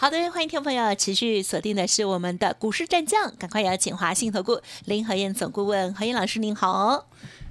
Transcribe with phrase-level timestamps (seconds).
[0.00, 7.06] 好的，欢迎听众朋友持续锁定的是我们的股市战将，赶快邀请华信投顾林和燕总顾问何燕老师，您好。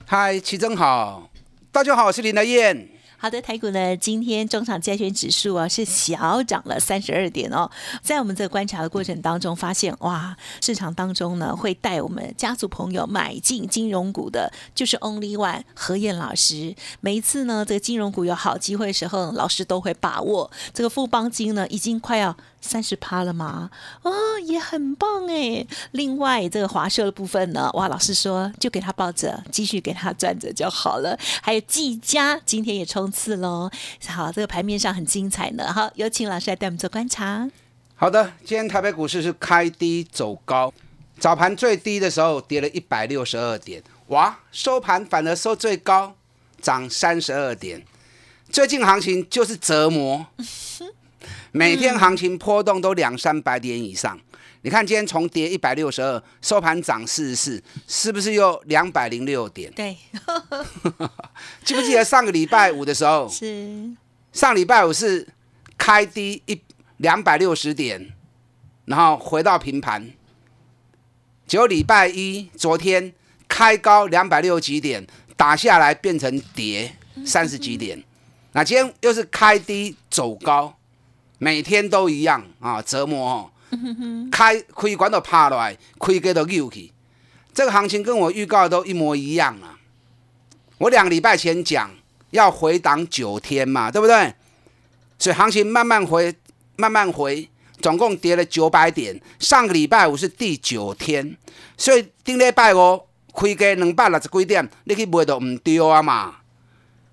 [0.07, 1.29] 嗨，齐真好，
[1.71, 2.89] 大家好，我是林和燕。
[3.21, 7.69] 好的，台股呢，今天中场加权指数啊是小涨了三十二点哦。
[8.01, 16.73] 在我们这观察的过程当中，发现哇，市场当中呢会带我们家族朋友买进金融股的，就是 Only One 何燕老师。
[17.01, 20.49] 每一次呢，这个金融股有好机会的时候，老师都会把握。
[20.73, 22.37] 这个富邦金呢，已经快要。
[22.61, 23.69] 三十趴了吗？
[24.03, 24.11] 哦，
[24.43, 25.65] 也很棒哎。
[25.91, 31.17] 另外，这个华硕的部分呢，哇，老师说就给他抱着，继续给他转着就好了。
[31.41, 33.69] 还有技嘉今天也冲刺喽。
[34.07, 35.71] 好，这个盘面上很精彩呢。
[35.73, 37.49] 好，有请老师来带我们做观察。
[37.95, 40.73] 好的，今天台北股市是开低走高，
[41.19, 46.15] 早盘最低的时候跌了一百六十二点，哇，收盘反而收最高，
[46.61, 47.85] 涨三十二点。
[48.51, 50.25] 最近行情就是折磨。
[51.51, 54.19] 每天行情波动都两三百点以上，
[54.61, 59.71] 你看今天从跌一百六十二，收盘涨四十四，是不是又两百零六点？
[59.73, 59.97] 对，
[61.63, 63.27] 记不记得上个礼拜五的时候？
[63.31, 63.89] 是
[64.31, 65.27] 上礼拜五是
[65.77, 66.61] 开低一
[66.97, 68.13] 两百六十点，
[68.85, 70.11] 然后回到平盘。
[71.47, 73.11] 结果礼拜一昨天
[73.47, 76.95] 开高两百六几点，打下来变成跌
[77.25, 78.03] 三十几点，
[78.53, 80.75] 那今天又是开低走高。
[81.39, 83.51] 每天都一样啊，折磨哦！
[84.31, 86.91] 开开关都趴落来，开给都扭去。
[87.53, 89.79] 这个行情跟我预告的都一模一样啊！
[90.77, 91.89] 我两个礼拜前讲
[92.31, 94.33] 要回档九天嘛，对不对？
[95.17, 96.33] 所以行情慢慢回，
[96.77, 97.49] 慢慢回，
[97.81, 99.19] 总共跌了九百点。
[99.39, 101.35] 上个礼拜五是第九天，
[101.77, 103.01] 所以顶礼拜五
[103.33, 106.35] 开个两百六十几点，你去买都唔丢啊嘛！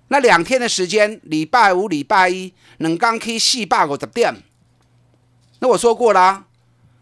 [0.09, 4.33] 那两天的时间，礼拜五、礼拜一，冷刚 K 四百五十点。
[5.59, 6.45] 那我说过啦，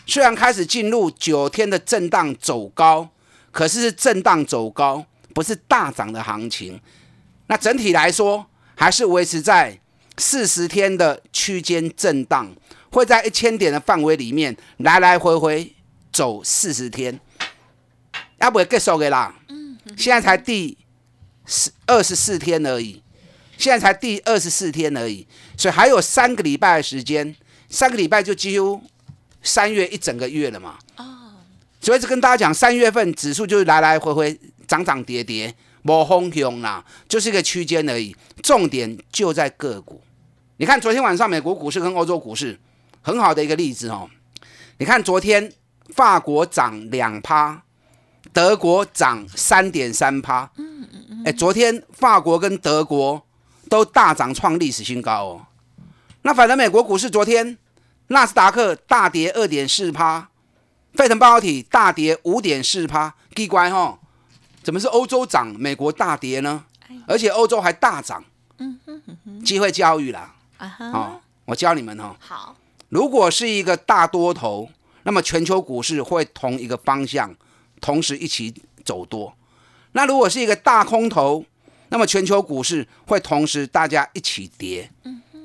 [0.08, 3.10] 虽然开始进入九天的震荡走高，
[3.52, 5.06] 可是是震荡走高，
[5.36, 6.80] 不是大涨的行情。
[7.48, 9.80] 那整体来说，还是维持在
[10.18, 12.56] 四十天的区间震荡，
[12.90, 15.76] 会在一千点的范围里面来来回回
[16.12, 17.20] 走四十天，
[18.40, 19.36] 要不会结束的啦。
[19.50, 20.76] 嗯，现在才第。
[21.46, 23.02] 十二十四天而已，
[23.58, 27.36] 现在才第二十四天而已，所以还有三个礼拜的时间，
[27.70, 28.82] 三个礼拜就几乎
[29.42, 30.78] 三月一整个月了嘛。
[30.98, 31.06] 哦，
[31.80, 38.16] 所以就跟大家讲，三月份指数就是来来回回涨涨跌跌，无风凶啦，就是一个区间而已。
[38.42, 40.02] 重点就在个股。
[40.58, 42.60] 你看昨天晚上美国股市跟欧洲股市
[43.02, 44.10] 很好的一个例子哦。
[44.78, 45.52] 你看昨天
[45.90, 47.64] 法国涨两趴，
[48.34, 50.50] 德国涨三点三趴。
[51.24, 53.22] 哎，昨天法国跟德国
[53.70, 55.46] 都大涨创历史新高哦。
[56.24, 57.58] 那反正美国股市昨天
[58.08, 60.30] 纳斯达克大跌二点四趴，
[60.94, 64.00] 费城半导体大跌五点四趴，奇怪哈，
[64.64, 66.66] 怎么是欧洲涨，美国大跌呢？
[67.08, 68.24] 而且欧洲还大涨。
[68.58, 70.34] 嗯哼哼机会教育啦。
[70.58, 72.16] 啊我教你们哦。
[72.20, 72.56] 好。
[72.90, 74.70] 如果是一个大多头，
[75.04, 77.36] 那么全球股市会同一个方向，
[77.82, 79.32] 同时一起走多。
[79.96, 81.46] 那如果是一个大空头，
[81.88, 84.92] 那么全球股市会同时大家一起跌。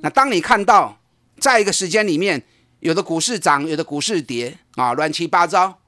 [0.02, 0.98] 那当你看到
[1.38, 2.42] 在一个时间里面，
[2.80, 5.78] 有的股市涨，有的股市跌啊，乱七八糟，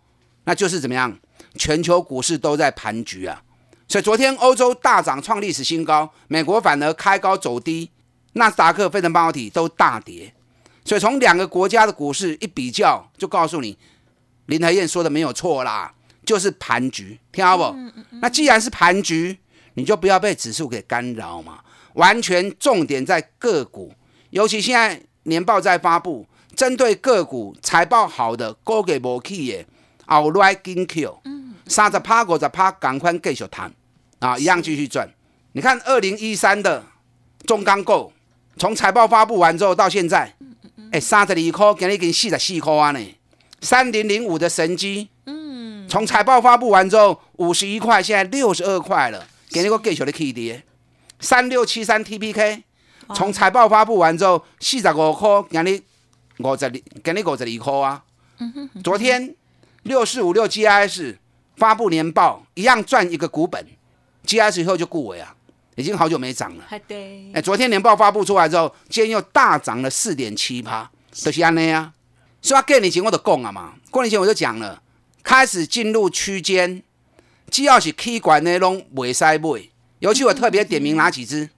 [0.45, 1.19] 那就是怎么样？
[1.57, 3.43] 全球股市都在盘局啊。
[3.89, 7.91] 所以昨天欧洲大涨创历史新高，美国反而开高走低，
[8.35, 10.33] 纳斯达克、费城半导体都大跌。
[10.85, 13.77] 所以从两个国家的股市一比较，就告诉你
[14.47, 15.93] 林台燕说的没有错啦。
[16.33, 17.77] 就是盘局，听好不？
[18.23, 19.37] 那既然是盘局，
[19.75, 21.59] 你就不要被指数给干扰嘛。
[21.93, 23.93] 完全重点在个股，
[24.31, 26.27] 尤其现在年报在发布，
[26.57, 29.67] 针对个股财报好的，高给无去的
[30.07, 30.57] ，outright
[30.87, 31.19] kill，
[31.67, 33.71] 三十趴、五十趴，赶快继续谈
[34.21, 35.07] 啊，一样继续赚。
[35.53, 36.83] 你看二零一三的
[37.45, 38.11] 中钢构，
[38.57, 40.35] 从财报发布完之后到现在，
[40.93, 42.99] 哎，三十二块，今日已经四十四块啊呢。
[43.61, 45.11] 三零零五的神机。
[45.93, 50.65] 从财报发布完之后，五十一块，现在六十二块了，给你个继续的 K 跌。
[51.21, 52.63] 三六七三 TPK，
[53.15, 55.83] 从财报发布完之后，四十五块，给你
[56.39, 56.71] 五十，
[57.03, 58.03] 给你五十二块啊。
[58.83, 59.35] 昨天
[59.83, 61.19] 六四五六 GIS
[61.59, 63.63] 发布年报一样赚一个股本
[64.27, 65.37] ，GS 以后就固尾啊，
[65.77, 66.65] 已经好久没涨了。
[66.89, 71.93] 对，哎，昨天年报发布出来之后，今天又大涨了四点七趴，就是安内啊。
[72.41, 74.82] 所以过年前我就讲了嘛，过年前我就讲了，
[75.23, 76.83] 开始进入区间，
[77.51, 79.63] 只要是 K 管的拢袂塞买，
[80.01, 81.49] 尤其我特别点名哪几只，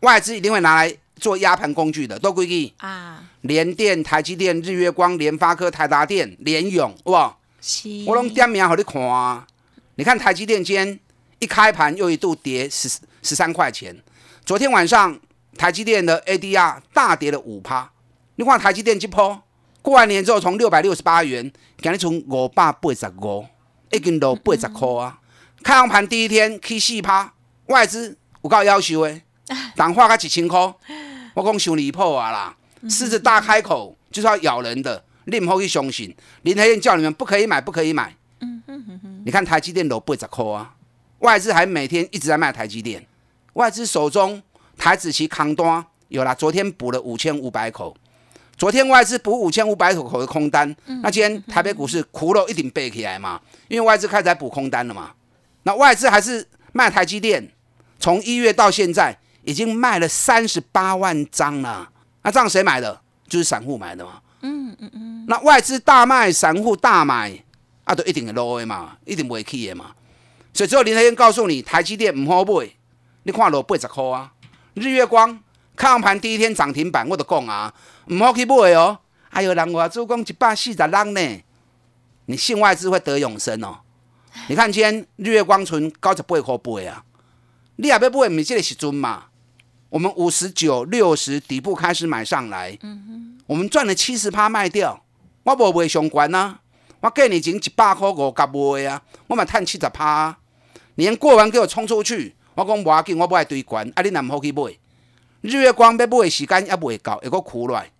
[0.00, 7.88] 外资一定会拿来做压盘工具的，都归记啊，联电、台积电、日月光、联发科、台达电、联永，哇，是。
[8.06, 9.46] 我拢点名给你看啊。
[9.96, 10.98] 你看台积电今天
[11.38, 12.88] 一开盘又一度跌十
[13.22, 14.02] 十三块钱，
[14.46, 15.20] 昨天晚上
[15.58, 17.92] 台积电的 ADR 大跌了五趴。
[18.36, 19.42] 你看台积电这波
[19.82, 21.50] 过完年之后，从六百六十八元，
[21.80, 23.46] 今日从五百八十五，
[23.90, 25.18] 已经落八十块啊。
[25.62, 27.32] 开完盘第一天 K 四趴，
[27.66, 29.20] 外资有够要求的，
[29.74, 30.58] 淡化个一千块，
[31.34, 32.56] 我讲伤离谱啊啦！
[32.88, 36.14] 狮子大开口就是要咬人的，你唔好去相信。
[36.42, 38.14] 林台燕叫你们不可以买，不可以买。
[39.24, 40.74] 你看台积电落八十块啊，
[41.20, 43.06] 外资还每天一直在卖台积电，
[43.54, 44.42] 外资手中
[44.76, 47.94] 台子期扛单有啦，昨天补了五千五百口，
[48.60, 55.12] 昨天外资补五千五百口口的空单，那今天台北股市窟窿一定背起来嘛，因为外资开始在补空单了嘛，
[55.62, 57.50] 那外资还是卖台积电，
[57.98, 61.88] 从一月到现在已经卖了三十八万张了，
[62.22, 63.00] 那这样谁买的？
[63.26, 67.42] 就是散户买的嘛，嗯嗯嗯，那外资大卖，散户大买。
[67.84, 69.92] 啊，都一定会落的嘛，一定不会起的嘛。
[70.52, 72.68] 所以只有林台燕告诉你，台积电唔好买，
[73.22, 74.30] 你看落八十块啊。
[74.74, 75.40] 日月光
[75.74, 77.72] 开盘第一天涨停板，我都讲啊，
[78.10, 78.98] 唔好去买哦。
[79.28, 81.42] 还有人话做讲一百四十人呢，
[82.26, 83.78] 你信外资会得永生哦。
[84.48, 87.04] 你看今天日月光存九十八块八啊，
[87.76, 89.26] 你也要买，唔是这个时阵嘛？
[89.88, 92.78] 我们五十九、六十底部开始买上来，
[93.46, 95.04] 我们赚了七十趴卖掉，
[95.44, 96.60] 我无卖上关啊。
[97.00, 100.36] 我过年前一百块五甲卖啊，我嘛赚七十趴。
[100.96, 104.62] 年过完给我冲出去，我讲无要紧，我不爱堆关，啊，你若唔好去买。
[105.42, 107.90] 日月光要买的时间也未到，会阁苦来。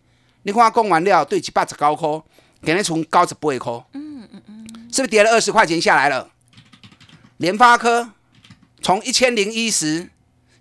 [0.42, 2.22] 你看我讲完了，对一百十九块，
[2.62, 6.30] 给你从九十八块，嗯嗯嗯，是不是跌了二十块钱下来了？
[7.36, 8.10] 联发科
[8.82, 10.10] 从一千零一十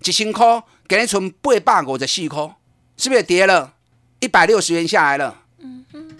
[0.03, 2.55] 一千块，给你从八百五十四块，
[2.97, 3.73] 是不是跌了
[4.19, 5.43] 一百六十元下来了？
[5.59, 6.17] 嗯嗯，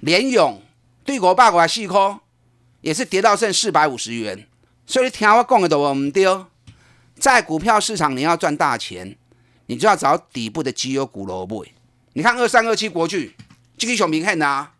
[0.00, 0.60] 联勇。
[1.06, 2.18] 对五百五十四块，
[2.80, 4.46] 也是跌到剩四百五十元。
[4.86, 6.24] 所以你听我讲的都唔对。
[7.18, 9.14] 在股票市场，你要赚大钱，
[9.66, 11.70] 你就要找底部的绩优股来买。
[12.16, 13.34] 你看二三二七国巨，
[13.76, 14.70] 这个小明显啊。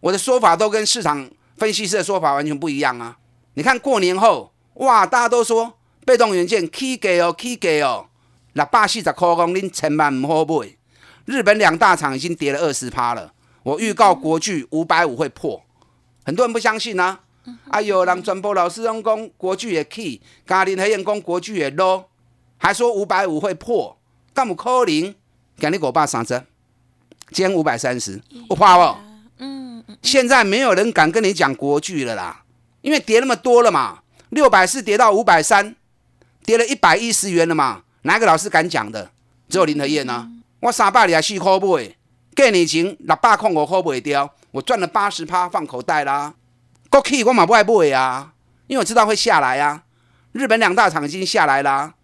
[0.00, 3.16] 我的说法都跟市场分析师的说法完全不一样啊。
[3.54, 8.08] 你看过年后，哇，大家都说被动元件起价哦，起价哦，
[8.52, 10.76] 六百四十块讲，恁千万唔好买。
[11.24, 13.32] 日本两大厂已经跌了二十趴了。
[13.62, 15.64] 我预告国巨五百五会破，
[16.26, 17.20] 很多人不相信呢。
[17.70, 22.04] 啊，有人传播老师用讲国巨也 key，嘉林黑燕讲国巨也 low，
[22.58, 23.98] 还说五百五会破，
[24.34, 25.14] 干么可能？
[25.56, 26.44] 今日五百三十，
[27.30, 28.98] 今天五百三十，我怕不？
[29.38, 29.96] 嗯嗯。
[30.02, 32.42] 现在没有人敢跟你讲国巨了啦，
[32.82, 34.00] 因为跌那么多了嘛，
[34.30, 35.74] 六百四跌到五百三，
[36.44, 39.10] 跌了一百一十元了嘛，哪个老师敢讲的？
[39.48, 40.30] 只有林和燕呢。
[40.60, 41.94] 我三百二四块买。
[42.36, 46.34] 过年前六百块五块卖掉，我赚了八十趴放口袋啦。
[46.90, 48.32] 国企我嘛不爱买啊，
[48.66, 49.82] 因为我知道会下来啊。
[50.32, 51.94] 日本两大厂已经下来啦，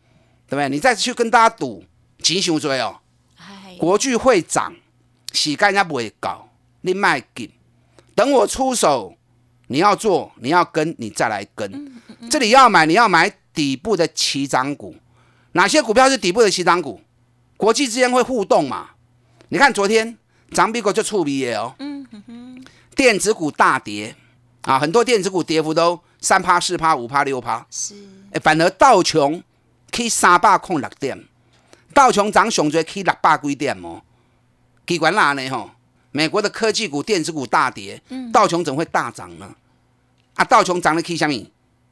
[0.46, 0.68] 对不对？
[0.68, 1.84] 你再去跟大家赌，
[2.22, 3.00] 钱伤多哦。
[3.78, 4.72] 国巨会涨，
[5.32, 6.48] 时间也不会搞，
[6.80, 7.50] 你卖紧。
[8.14, 9.14] 等我出手，
[9.68, 11.92] 你要做，你要跟，你再来跟。
[12.30, 14.94] 这里要买，你要买底部的起涨股。
[15.52, 17.00] 哪些股票是底部的起涨股？
[17.56, 18.90] 国际之间会互动嘛？
[19.48, 20.16] 你看昨天。
[20.52, 22.64] 涨比股就触鼻哦，嗯哼哼，
[22.96, 24.16] 电子股大跌
[24.62, 27.94] 啊，很多电子股跌幅都三趴、四趴、五趴、六趴，是，
[28.32, 29.40] 哎，反而道琼
[29.92, 31.24] 去三百空六点，
[31.94, 34.02] 道琼涨上最去六百几点哦，
[34.90, 35.70] 奇怪哪呢吼？
[36.10, 39.48] 美国的科技股、电子股大跌，道琼怎会大涨呢？
[40.34, 41.46] 啊，道琼涨了以什么？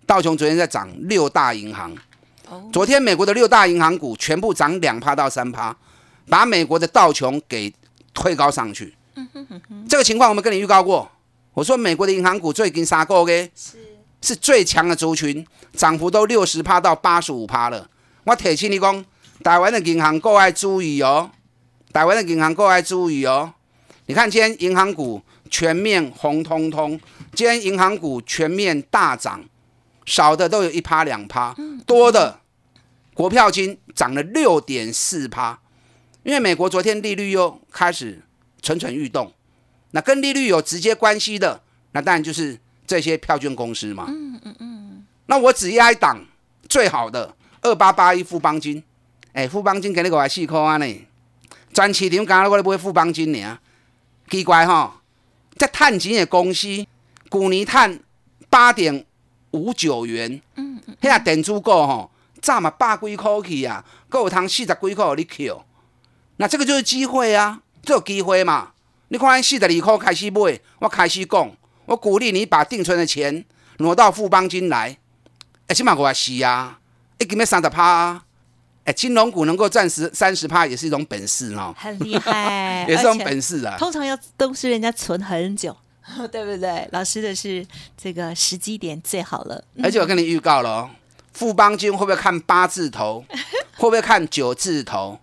[0.05, 1.95] 道琼昨天在涨六大银行，
[2.73, 5.77] 昨天美国的六大银行股全部涨两趴到三趴，
[6.29, 7.73] 把美国的道琼给。
[8.15, 8.93] 推高上去，
[9.89, 11.09] 这个情况我们跟你预告过。
[11.55, 13.79] 我说美国的银行股最近三个月是
[14.21, 17.89] 是最强的族群，涨幅都六十趴到八十五趴了。
[18.25, 19.05] 我提醒你讲，
[19.45, 21.31] 台湾的银行各位注意哦，
[21.93, 23.55] 台湾的银行各位注意哦。
[24.07, 26.99] 你看今天银行股全面红彤彤，
[27.35, 29.45] 今天银行股全面大涨，
[30.07, 31.55] 少的都有一趴两趴，
[31.87, 32.41] 多的
[33.15, 35.61] 国票金涨了六点四趴。
[36.23, 38.23] 因为美国昨天利率又开始
[38.61, 39.33] 蠢蠢欲动，
[39.93, 44.07] 那跟利率有直接关系的，那当然就是这些票券公司嘛。
[44.09, 45.07] 嗯嗯嗯。
[45.27, 46.25] 那我只压一档
[46.69, 48.83] 最好的二八八一富邦金，
[49.33, 51.07] 哎，富邦金给你个四块啊呢，
[51.73, 53.59] 全市场刚刚我咧买富邦金呢，
[54.29, 54.93] 奇怪吼，
[55.57, 58.03] 这趁钱的公司，去年趁
[58.51, 59.05] 八点
[59.53, 62.11] 五九元，嗯嗯，遐电子股吼，
[62.41, 65.65] 早嘛百几箍去啊，够有通四十几块你扣，
[66.37, 68.73] 那这个就是机会啊，这有机会嘛。
[69.09, 71.51] 你看，四十二块开始买，我开始讲，
[71.87, 73.45] 我鼓励你把定存的钱
[73.79, 74.99] 挪到富邦金来。
[75.67, 76.79] 哎，起码我也是啊，
[77.19, 78.23] 一斤要三十趴，
[78.89, 83.77] 哎，金融股能够赚十三十趴也是一种本事哦，很厉害， 也是种本事啊。
[83.77, 85.77] 通常要都是人家存很久，
[86.33, 86.89] 对不对？
[86.91, 87.67] 老师的是
[88.03, 89.63] 这个时机点最好了。
[89.83, 90.89] 而且我跟你预告了，
[91.35, 93.23] 富邦金会不会看八字头？
[93.77, 95.19] 会不会看九字头？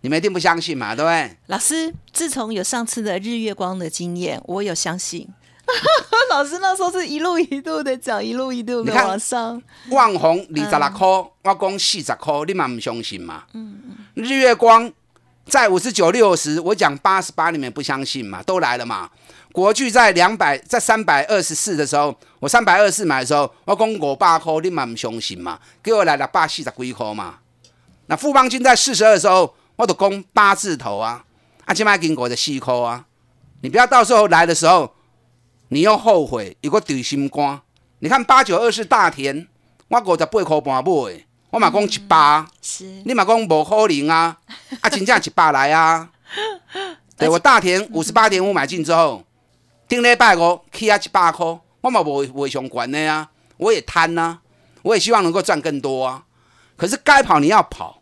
[0.00, 1.36] 你们一定不相信嘛，对不对？
[1.48, 5.28] 老师，自从有上次的日月光的经验，我有相信。
[6.30, 9.60] 老师那时候是一路一路的讲，一路一度的往上。
[9.90, 11.06] 万红二十六块，
[11.42, 13.44] 我讲四十块，你们不相信嘛？
[13.52, 13.96] 嗯嗯。
[14.14, 14.90] 日月光
[15.46, 18.42] 在五十九六十，我讲八十八，你们不相信嘛？
[18.42, 19.10] 都来了嘛？
[19.52, 25.58] 国巨在两百，在三百二十四的时候，我三百二十四买的时候，我讲五百块，你们不相信嘛？
[25.82, 27.36] 给我来了八四十几块嘛？
[28.06, 29.54] 那富邦金在四十二的时候。
[29.76, 31.24] 我都讲八字头啊！
[31.64, 33.02] 啊，今麦经过的四颗啊！
[33.62, 34.94] 你不要到时候来的时候，
[35.72, 37.60] 你又后悔，有个底心肝。
[38.00, 39.46] 你看八九二是大田，
[39.86, 42.44] 我五十八块半买，我嘛讲一百，
[43.04, 44.36] 你嘛讲无可能啊！
[44.80, 46.10] 啊，真正一百来啊！
[47.16, 49.24] 对我大田五十八点五买进之后，
[49.86, 51.46] 顶礼拜五起啊一百块，
[51.82, 53.30] 我嘛无无相关的啊！
[53.56, 54.38] 我也贪呐，
[54.82, 56.24] 我也希望能够赚更多啊！
[56.76, 58.00] 可是该跑你要跑。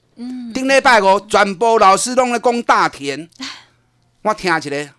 [0.55, 3.29] 顶礼拜五，全部老师拢咧讲大田，
[4.23, 4.91] 我听起来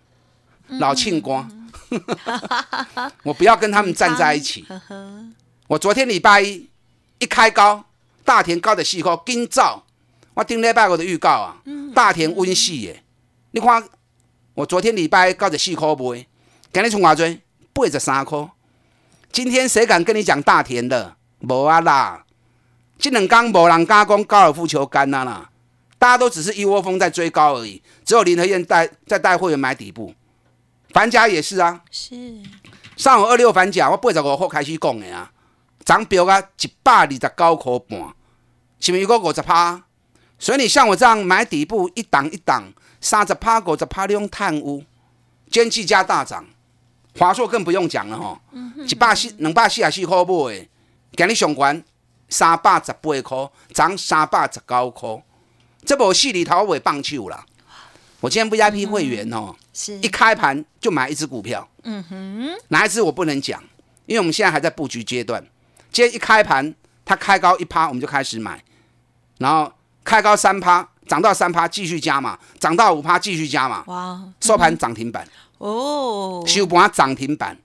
[0.68, 1.50] 老庆光，
[3.24, 4.66] 我不要跟他们站在一起。
[5.68, 6.68] 我昨天礼拜一
[7.20, 7.86] 一开高，
[8.24, 9.86] 大田高的四块，今早
[10.34, 11.58] 我顶礼拜我的预告啊，
[11.94, 13.04] 大田温四耶。
[13.52, 13.84] 你看
[14.54, 16.26] 我昨天礼拜高的四块买，
[16.72, 17.38] 今日从偌多
[17.74, 18.50] 八十三块。
[19.32, 21.16] 今天谁敢跟你讲大田的？
[21.42, 22.26] 无啊啦。
[22.98, 25.50] 这两天无人敢讲高尔夫球杆啊啦，
[25.98, 27.82] 大家都只是一窝蜂在追高而已。
[28.04, 30.14] 只有林和燕带在带会员买底部，
[30.92, 31.82] 反甲也是啊。
[31.92, 32.16] 是。
[32.96, 35.32] 上午二六反甲，我八十五号开始讲的啊，
[35.86, 38.14] 涨标啊一百二十九块半，
[38.80, 39.82] 是不是有个五十趴？
[40.38, 44.84] 所以你像我这样买底部一档一档，三十趴五十趴你用碳污，
[45.52, 46.46] 天气加大涨，
[47.18, 48.40] 华硕更不用讲了吼，
[48.86, 50.68] 一百四两百四十四块买，
[51.16, 51.84] 今日上关。
[52.32, 55.24] 三百十八块，涨三百十九块，
[55.84, 57.44] 这部戏里头我会放手啦。
[58.20, 61.66] 我今天 VIP 会员哦，是一开盘就买一只股票。
[61.84, 63.64] 嗯哼，哪一只我不能讲，
[64.06, 65.42] 因为我们现在还在布局阶段。
[65.90, 68.62] 今天一开盘，它开高一趴，我们就开始买，
[69.38, 69.72] 然后
[70.04, 73.86] 开高三趴，涨到三趴继续加嘛，涨到五趴继续加嘛。
[73.88, 75.26] 哇，收盘涨停板
[75.60, 77.58] 哦，收盘涨停板。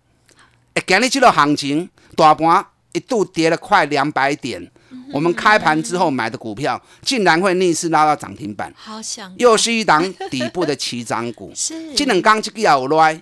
[0.75, 2.64] 哎，今日这个行情大盘。
[2.94, 4.71] 一度跌了快两百点，
[5.12, 9.32] 我们开盘之后买的股票竟然会逆势拉到涨停板，好想。
[9.38, 11.52] 又是一档底部的起涨股。
[11.56, 13.20] 是，今两刚这个有来，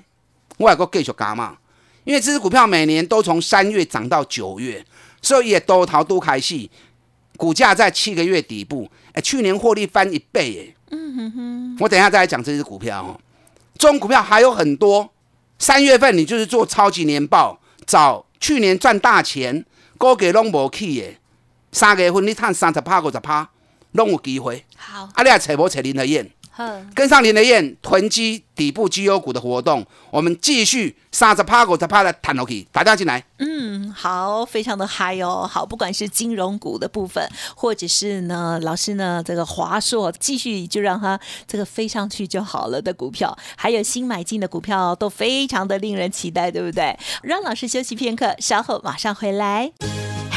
[0.58, 1.56] 我还个继续加嘛，
[2.04, 4.84] 因为这支股票每年都从三月涨到九月，
[5.20, 6.70] 所以也多逃都开戏，
[7.36, 13.20] 股价在七个月底部，哎，去年获利翻一倍，耶，嗯哼哼，我等一下再来讲这支股票哦，
[13.76, 15.10] 这种股票还有很多，
[15.58, 18.24] 三月份你就是做超级年报找。
[18.42, 19.64] 去年赚大钱，
[19.96, 21.06] 股价拢无起的，
[21.72, 23.48] 三月份你赚三十趴、五十趴，
[23.92, 24.64] 拢有机会。
[24.76, 26.30] 好，啊，你也找无找林德燕？
[26.94, 33.24] 跟上林德燕囤积底部绩优股的活动，我们继续三十趴、五十趴的谈落去，打电话进来。
[33.38, 35.48] 嗯，好，非常的嗨哦。
[35.50, 37.26] 好，不管是金融股的部分，
[37.56, 46.96] 或者是呢，老师呢，这个华硕继续就让它这个飞上去就好了的股票，还有新买进的股票，都非常的令人期待，对不对？
[47.22, 49.72] 让老师休息片刻，稍后马上回来。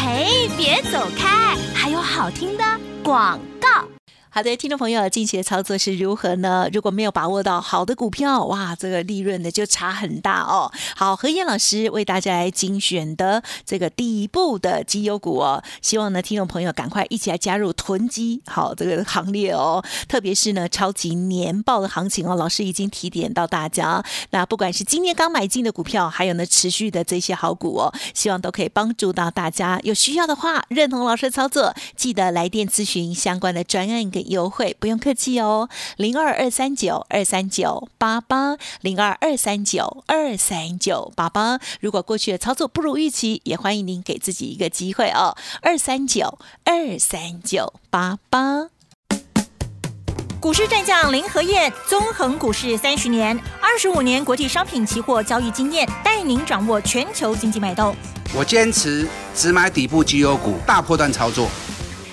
[0.08, 2.64] 哎，别走开，还有好听的
[3.04, 3.95] 广告。
[4.36, 6.68] 好的，听众朋友，近期的操作是如何呢？
[6.74, 10.70] 如果没有把握到好的股票，哇，这个利润呢就差很大哦。
[10.94, 19.82] 好，何燕老师为大家来精选的这个第一步的绩优股哦，希望呢听众朋友赶快一起来加入囤积好这个行列哦。
[20.10, 24.04] 特别是呢超级年报的行情哦，老师已经提点到大家。
[24.32, 29.80] 那不管是今天刚买进的股票，还有呢持续的这些好股哦，希望都可以帮助到大家。
[29.84, 34.25] 有需要的话，认同老师的操作，记得来电咨询相关的专案给。
[34.26, 41.60] 点优惠，不用客气哦，零二二三九二三九八八，零二二三九二三九八八。
[41.80, 48.70] 如果过去的操作不如预期，也欢迎您给自己一个机会哦，二三九二三九八八。
[50.40, 57.96] 股市战将林和燕，纵横股市三十年，二十五年国际商品期货交易经验，带您掌握全球经济脉动。
[58.36, 61.50] 我坚持只买底部绩优股，大波段操作。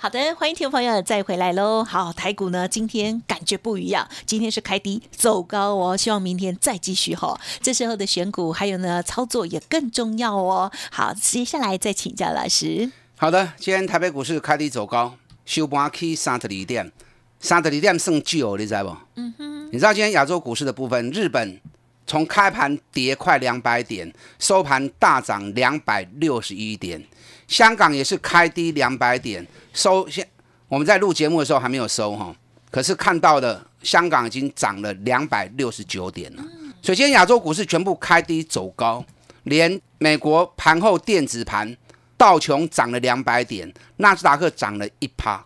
[0.00, 1.82] 好的，欢迎听众朋友再回来喽。
[1.82, 7.36] 好，台股呢今天感觉不一样，今天是开低走高哦，希望明天再继续哈。
[7.60, 10.70] 这时候的选股还有呢操作也更重要哦。
[10.92, 12.88] 好，接下来再请教老师。
[13.16, 15.14] 好的，今天台北股市开低走高，
[15.44, 16.92] 收盘起三十二点，
[17.40, 18.96] 三十二点算久，你知道不？
[19.16, 19.66] 嗯哼。
[19.72, 21.60] 你知道今天亚洲股市的部分，日本
[22.08, 27.00] 从开盘跌快两百点，收盘大涨两百六十一点。
[27.46, 30.26] 香港也是开低两百点，收现
[30.68, 32.34] 我们在录节目的时候还没有收哈，
[32.70, 36.42] 可是看到的香港已经涨了两百六十九点了。
[36.82, 39.04] 首先亚洲股市全部开低走高，
[39.44, 41.76] 连美国盘后电子盘
[42.16, 45.44] 道琼涨了两百点，纳斯达克涨了一趴。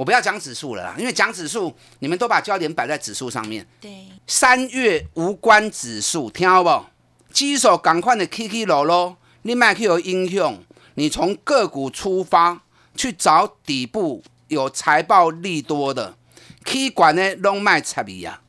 [0.00, 3.66] 我不要讲指数了啦，因为讲指数你们都把焦点摆在指数上面。
[3.82, 6.86] 对，三月无关指数，听好不？
[7.34, 10.58] 基手赶快的起起落落，你卖去有应用。
[10.94, 12.62] 你从个股出发
[12.96, 16.16] 去找底部有财报利多的
[16.64, 18.40] ，，K 管呢拢卖差比呀，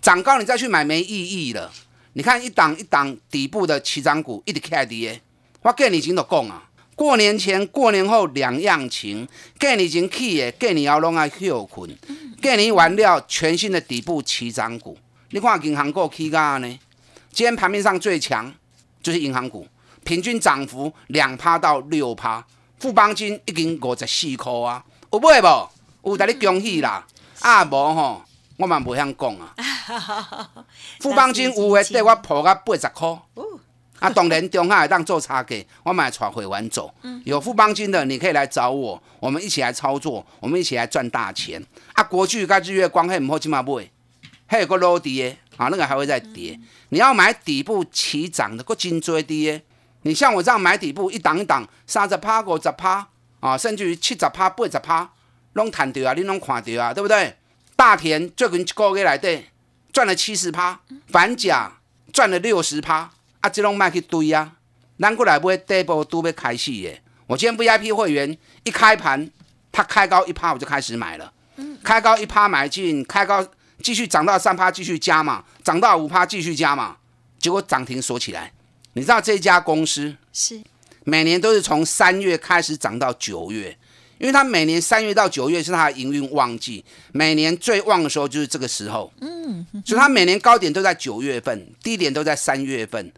[0.00, 1.70] 涨高你再去买没意义了。
[2.14, 5.22] 你看一档一档底部的起涨股一直开跌，
[5.62, 6.68] 我跟你已经都讲啊，
[7.00, 9.26] 过年前过年后两样情，
[9.58, 11.88] 跟你已经起的，过年后拢爱休困，
[12.42, 14.98] 过年完了全新的底部起涨股。
[15.30, 16.78] 你看银行股起价呢，
[17.32, 18.52] 今天盘面上最强
[19.02, 19.66] 就是银行股。
[20.04, 22.46] 平均涨幅两趴到六趴，
[22.78, 25.70] 富邦金已经五十四块啊，有买无？
[26.04, 27.06] 有，带你恭喜啦！
[27.38, 28.22] 啊，无吼，
[28.58, 29.56] 我嘛无想讲啊。
[31.00, 33.18] 富邦金有诶，对我破到八十块。
[34.02, 36.92] 啊，当然中海当做差价，我买带会员走。
[37.24, 41.62] 有富邦金的，你可以来找我，我们一起来操作，我们一起来赚大钱。
[41.92, 43.90] 啊，国巨跟日月光还唔好今嘛买，
[44.46, 46.58] 还有个落地诶，啊，那个还会再跌。
[46.88, 49.62] 你要买底部起涨的，个金追低诶。
[50.02, 53.06] 你像我这样买底部一档一档，三十趴、五十趴
[53.40, 55.10] 啊，甚至于七十趴、八十趴，
[55.52, 57.36] 拢谈到啊，你拢看到啊，对不对？
[57.76, 59.50] 大田最近一个月来对
[59.92, 61.72] 赚了七十趴，反甲
[62.12, 64.52] 赚了六十趴，啊，这拢卖去堆啊。
[64.98, 67.02] 咱过来买底部都要开始耶。
[67.26, 69.30] 我今天 VIP 会员一开盘，
[69.72, 71.32] 他开高一趴我就开始买了，
[71.82, 73.46] 开高一趴买进，开高
[73.82, 76.96] 继续涨到三趴继续加嘛，涨到五趴继续加嘛，
[77.38, 78.52] 结果涨停锁起来。
[78.92, 80.60] 你知道这家公司是
[81.04, 83.78] 每年都是从三月开始涨到九月，
[84.18, 89.10] 因为它每年三月到九月是它的营运旺季，每年最旺的时候就是这个时候。
[89.20, 93.10] 嗯，所以它每年高点都在九月份，低点都在三月份。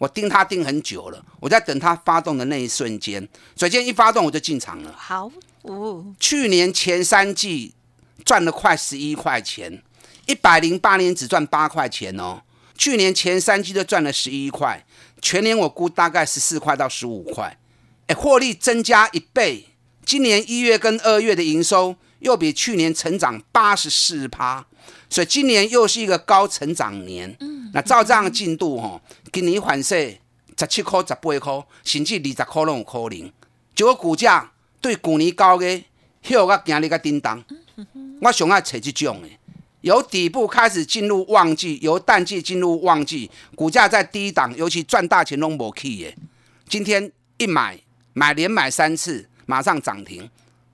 [0.00, 3.20] 我盯它盯很久了，我在等它发动的那一瞬间，
[3.54, 4.94] 所以今天一发动我就进场了。
[4.96, 7.74] 好，哦，去年前三季
[8.24, 9.82] 赚了快十一块钱，
[10.26, 12.40] 一百零八年只赚八块钱哦。
[12.78, 14.82] 去年前三季都赚了十一块。
[15.20, 17.58] 全年我估大概十四块到十五块，
[18.06, 19.66] 哎，获利增加一倍。
[20.06, 24.64] 今年一月跟二月的营收又比去年成长八十四趴，
[25.10, 27.36] 所以今年又是一个高成长年。
[27.40, 28.98] 嗯，那照这样的进度吼，
[29.32, 29.96] 今年反射
[30.58, 33.32] 十七块、十八块，甚至二十块拢有可能。
[33.74, 35.82] 结果股价对去年高嘅，
[36.28, 37.42] 又个今日个叮当。
[38.20, 39.28] 我上爱找这种的。
[39.80, 46.14] 由底部开始进入旺季，由淡季进入旺季，股价在低档，尤其赚大钱拢无去耶。
[46.68, 47.80] 今天一买
[48.12, 50.28] 买连买三次，马上涨停。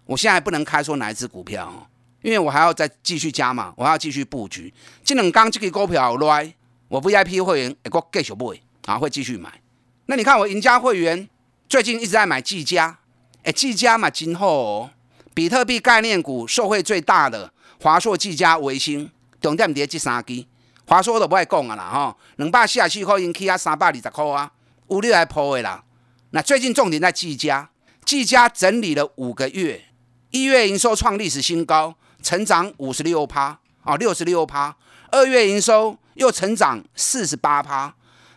[0.07, 1.89] 我现在不能开说哪一只股票，
[2.23, 4.75] 因为我还要再继续加嘛，我还要继续布局。
[5.05, 6.53] 这两刚这个股票来，
[6.89, 9.61] 我 VIP 会员也我继续买啊，会继续买。
[10.07, 11.29] 那你看我赢家会员
[11.69, 12.99] 最近一直在买技嘉，
[13.43, 14.89] 哎，技嘉嘛今后
[15.35, 17.53] 比特币概念股受惠最大的。
[17.79, 20.47] 华硕、技嘉、维星，重点伫这三支。
[20.87, 24.51] 华硕我都不爱讲啊啦，吼，两百四十七块，已经起啊三百二十块啊，
[24.89, 25.85] 有你来破的啦。
[26.31, 27.69] 那最近重点在技嘉，
[28.05, 29.85] 技嘉整理了五个月，
[30.31, 34.77] 一月营收创历史新高，成长五十六趴啊，六十六趴。
[35.11, 37.95] 二月营收又成长四十八趴，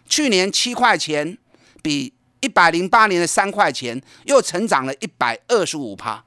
[0.07, 1.37] 去年七块钱
[1.81, 6.23] 比一百零八年的三块钱又成长了一百二十五趴。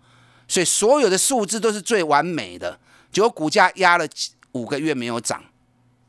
[0.49, 2.79] 所以所有的数字都是最完美的，
[3.11, 4.07] 结果股价压了
[4.53, 5.43] 五个月没有涨。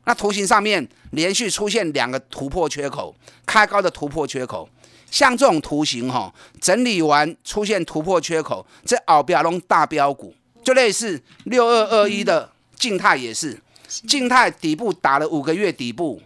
[0.04, 3.14] 那图形上面连续出现两个突破缺口，
[3.46, 4.68] 开高的突破缺口，
[5.10, 6.30] 像这种图形哈，
[6.60, 13.58] 整理完出现突破缺口，这熬标龙大标股，就类似六二二一的静态也是，
[14.02, 16.20] 静态底部打了五个月底部，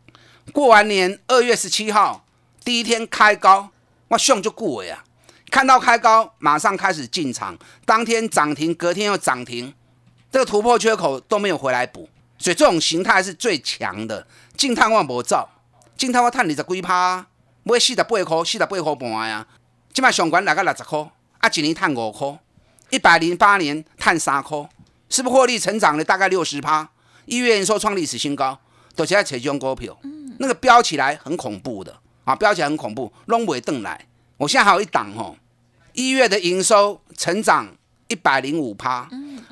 [0.53, 2.25] 过完年二月十七号
[2.65, 3.71] 第一天开高，
[4.09, 5.05] 我熊就过呀，
[5.51, 9.75] 看到开高马上开始进场，当天涨停，隔天又涨停，
[10.31, 12.09] 这个突破缺口都没有回来补。
[12.39, 14.27] 所以这种形态是最强的，
[14.57, 15.49] 静态我无走，
[15.97, 17.27] 静态我赚二十几趴，
[17.65, 19.47] 买四十八块，四十八块半呀，
[19.93, 21.01] 即摆上悬来个六十块，
[21.39, 22.39] 啊，一年赚五块，
[22.91, 24.69] 一百零八年赚三块，
[25.11, 26.89] 是不是获利成长了大概六十趴？
[27.29, 28.59] 一月营收创历史新高，
[28.97, 29.97] 都是在这种股票，
[30.39, 34.07] 那个飙起来很恐怖的啊，飙起来很恐怖，拢袂转来。
[34.37, 35.37] 我现在还有一档吼，
[35.93, 37.69] 一月的营收成长
[38.09, 39.09] 一百零五趴，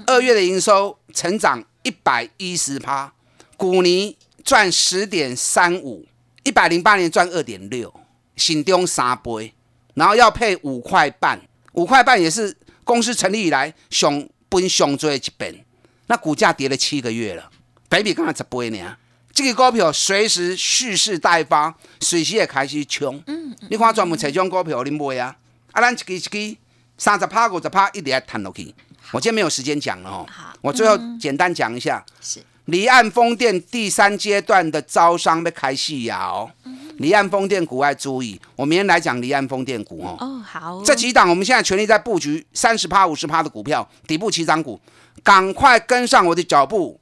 [0.07, 1.65] 二月的营收成长。
[1.87, 3.13] 一百一十趴，
[3.57, 4.13] 股年
[4.43, 6.05] 赚十点三五，
[6.43, 7.95] 一百零八年赚二点六，
[8.35, 9.55] 新中三倍，
[9.95, 11.41] 然后要配五块半，
[11.75, 15.65] 五块半也是公司成立以来熊本熊最一本，
[16.09, 17.49] 那股价跌了七个月了，
[17.89, 18.97] 北比刚才十倍呢，
[19.33, 23.23] 这个股票随时蓄势待发，随时也开始冲。
[23.27, 25.37] 嗯，你看专门找这种股票你买啊，
[25.73, 26.57] 啊，咱一支一支
[26.99, 28.75] 三十趴五十趴一直要弹落去。
[29.13, 30.27] 我今天没有时间讲了哦，
[30.61, 32.43] 我最后简单讲一下，是。
[32.65, 36.51] 离岸风电第三阶段的招商被开戏呀哦，
[36.99, 40.17] 离岸风电股要注意，我明天来讲离岸风电股哦。
[40.19, 44.81] 哦，好，这几档我们现在全力在布局三十趴、五十趴的股票，底部起涨股，
[45.23, 46.99] 赶快跟上我的脚步，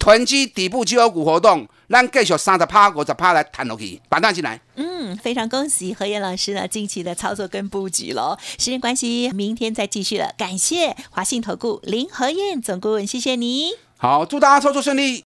[0.00, 1.68] 囤积底部绩优股活动。
[1.90, 4.60] 让继续三十趴、五十趴来谈落去，板凳进来。
[4.76, 8.38] 嗯，非常恭喜何燕老师呢，近期的操作跟布局喽。
[8.60, 10.32] 时间关系，明天再继续了。
[10.38, 13.72] 感谢华信投顾林何燕总顾问，谢谢你。
[13.98, 15.24] 好，祝大家操作顺利。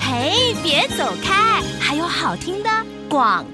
[0.00, 2.68] 嘿，别走开，还有好听的
[3.08, 3.46] 广。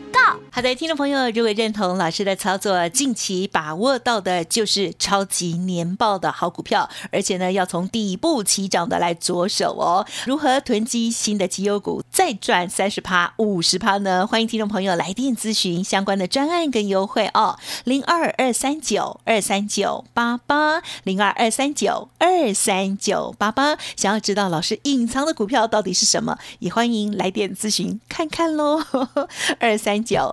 [0.59, 10.05] 好的，听众朋友，如果认同老师的操作，近期把握到的就是超级年报的好股票，而且呢，要从底部起涨的来着手哦。
[10.27, 14.27] 如何囤积新的绩优股，再赚三十趴、五十趴呢？
[14.27, 23.79] 欢迎听众朋友来电咨询相关的专案跟优惠哦，零二二三九二三九八八，零二二三九二三九八八。
[23.95, 28.83] 想要知道老师隐藏的股票到底是什么，也欢迎来电咨询看看喽，
[29.61, 30.05] 二三。
[30.09, 30.33] 九